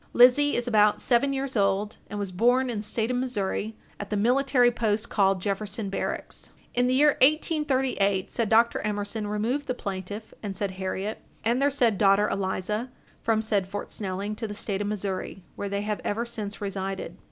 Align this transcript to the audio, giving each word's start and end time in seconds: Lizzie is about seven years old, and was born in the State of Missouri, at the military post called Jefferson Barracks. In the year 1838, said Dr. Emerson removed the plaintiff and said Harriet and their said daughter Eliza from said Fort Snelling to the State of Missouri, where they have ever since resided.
Lizzie 0.13 0.55
is 0.55 0.67
about 0.67 0.99
seven 0.99 1.31
years 1.31 1.55
old, 1.55 1.97
and 2.09 2.17
was 2.17 2.31
born 2.31 2.71
in 2.71 2.79
the 2.79 2.83
State 2.83 3.11
of 3.11 3.17
Missouri, 3.17 3.75
at 3.99 4.09
the 4.09 4.17
military 4.17 4.71
post 4.71 5.11
called 5.11 5.39
Jefferson 5.43 5.91
Barracks. 5.91 6.49
In 6.73 6.87
the 6.87 6.95
year 6.95 7.11
1838, 7.21 8.31
said 8.31 8.49
Dr. 8.49 8.81
Emerson 8.81 9.27
removed 9.27 9.67
the 9.67 9.75
plaintiff 9.75 10.33
and 10.41 10.57
said 10.57 10.71
Harriet 10.71 11.21
and 11.43 11.61
their 11.61 11.69
said 11.69 11.99
daughter 11.99 12.27
Eliza 12.27 12.89
from 13.21 13.43
said 13.43 13.67
Fort 13.67 13.91
Snelling 13.91 14.35
to 14.37 14.47
the 14.47 14.55
State 14.55 14.81
of 14.81 14.87
Missouri, 14.87 15.43
where 15.55 15.69
they 15.69 15.81
have 15.81 16.01
ever 16.03 16.25
since 16.25 16.59
resided. 16.61 17.19